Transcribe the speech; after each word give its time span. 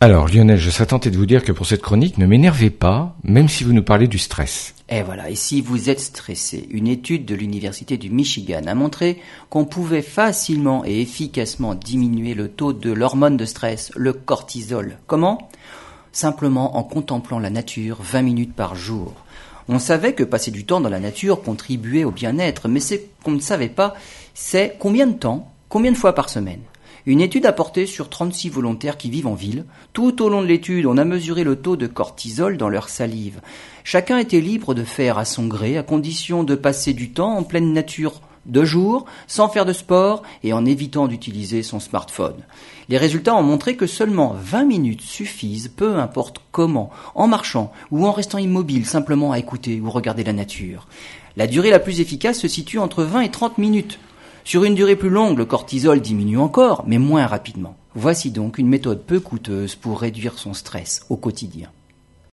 Alors 0.00 0.28
Lionel, 0.28 0.58
je 0.58 0.70
serais 0.70 0.86
tenté 0.86 1.10
de 1.10 1.16
vous 1.16 1.26
dire 1.26 1.42
que 1.42 1.50
pour 1.50 1.66
cette 1.66 1.82
chronique, 1.82 2.18
ne 2.18 2.26
m'énervez 2.26 2.70
pas, 2.70 3.16
même 3.24 3.48
si 3.48 3.64
vous 3.64 3.72
nous 3.72 3.82
parlez 3.82 4.06
du 4.06 4.18
stress. 4.18 4.76
Et 4.88 5.02
voilà, 5.02 5.28
et 5.28 5.34
si 5.34 5.60
vous 5.60 5.90
êtes 5.90 5.98
stressé, 5.98 6.68
une 6.70 6.86
étude 6.86 7.24
de 7.24 7.34
l'Université 7.34 7.96
du 7.96 8.08
Michigan 8.08 8.62
a 8.68 8.76
montré 8.76 9.20
qu'on 9.50 9.64
pouvait 9.64 10.02
facilement 10.02 10.84
et 10.84 11.00
efficacement 11.00 11.74
diminuer 11.74 12.34
le 12.34 12.48
taux 12.48 12.72
de 12.72 12.92
l'hormone 12.92 13.36
de 13.36 13.44
stress, 13.44 13.90
le 13.96 14.12
cortisol. 14.12 14.98
Comment? 15.08 15.50
Simplement 16.12 16.76
en 16.76 16.84
contemplant 16.84 17.40
la 17.40 17.50
nature 17.50 17.98
20 18.00 18.22
minutes 18.22 18.54
par 18.54 18.76
jour. 18.76 19.14
On 19.68 19.80
savait 19.80 20.14
que 20.14 20.22
passer 20.22 20.52
du 20.52 20.64
temps 20.64 20.80
dans 20.80 20.90
la 20.90 21.00
nature 21.00 21.42
contribuait 21.42 22.04
au 22.04 22.12
bien-être, 22.12 22.68
mais 22.68 22.78
ce 22.78 22.94
qu'on 23.24 23.32
ne 23.32 23.40
savait 23.40 23.68
pas, 23.68 23.94
c'est 24.32 24.76
combien 24.78 25.08
de 25.08 25.18
temps, 25.18 25.52
combien 25.68 25.90
de 25.90 25.96
fois 25.96 26.14
par 26.14 26.28
semaine? 26.28 26.60
Une 27.06 27.20
étude 27.20 27.46
a 27.46 27.52
porté 27.52 27.86
sur 27.86 28.08
36 28.08 28.48
volontaires 28.50 28.96
qui 28.96 29.10
vivent 29.10 29.26
en 29.26 29.34
ville. 29.34 29.64
Tout 29.92 30.22
au 30.22 30.28
long 30.28 30.42
de 30.42 30.46
l'étude, 30.46 30.86
on 30.86 30.98
a 30.98 31.04
mesuré 31.04 31.44
le 31.44 31.56
taux 31.56 31.76
de 31.76 31.86
cortisol 31.86 32.56
dans 32.56 32.68
leur 32.68 32.88
salive. 32.88 33.40
Chacun 33.84 34.18
était 34.18 34.40
libre 34.40 34.74
de 34.74 34.84
faire 34.84 35.18
à 35.18 35.24
son 35.24 35.46
gré, 35.46 35.78
à 35.78 35.82
condition 35.82 36.44
de 36.44 36.54
passer 36.54 36.92
du 36.92 37.10
temps 37.10 37.36
en 37.36 37.42
pleine 37.42 37.72
nature 37.72 38.20
de 38.48 38.64
jour, 38.64 39.04
sans 39.26 39.48
faire 39.48 39.66
de 39.66 39.72
sport 39.72 40.22
et 40.42 40.52
en 40.52 40.64
évitant 40.64 41.06
d'utiliser 41.06 41.62
son 41.62 41.80
smartphone. 41.80 42.36
Les 42.88 42.96
résultats 42.96 43.34
ont 43.34 43.42
montré 43.42 43.76
que 43.76 43.86
seulement 43.86 44.34
20 44.40 44.64
minutes 44.64 45.02
suffisent, 45.02 45.68
peu 45.68 45.96
importe 45.96 46.40
comment, 46.50 46.90
en 47.14 47.28
marchant 47.28 47.72
ou 47.90 48.06
en 48.06 48.12
restant 48.12 48.38
immobile 48.38 48.86
simplement 48.86 49.32
à 49.32 49.38
écouter 49.38 49.80
ou 49.80 49.90
regarder 49.90 50.24
la 50.24 50.32
nature. 50.32 50.88
La 51.36 51.46
durée 51.46 51.70
la 51.70 51.78
plus 51.78 52.00
efficace 52.00 52.40
se 52.40 52.48
situe 52.48 52.78
entre 52.78 53.04
20 53.04 53.20
et 53.20 53.30
30 53.30 53.58
minutes. 53.58 54.00
Sur 54.48 54.64
une 54.64 54.74
durée 54.74 54.96
plus 54.96 55.10
longue, 55.10 55.36
le 55.36 55.44
cortisol 55.44 56.00
diminue 56.00 56.38
encore, 56.38 56.84
mais 56.86 56.96
moins 56.96 57.26
rapidement. 57.26 57.76
Voici 57.94 58.30
donc 58.30 58.56
une 58.56 58.66
méthode 58.66 59.02
peu 59.02 59.20
coûteuse 59.20 59.74
pour 59.74 60.00
réduire 60.00 60.38
son 60.38 60.54
stress 60.54 61.04
au 61.10 61.18
quotidien. 61.18 61.68